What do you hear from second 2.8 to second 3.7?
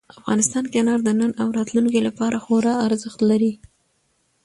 ارزښت لري.